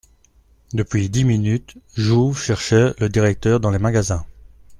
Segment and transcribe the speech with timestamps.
[0.73, 4.25] Depuis dix minutes, Jouve cherchait le directeur dans les magasins.